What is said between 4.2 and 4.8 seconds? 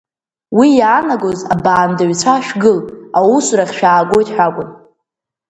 ҳәа акәын.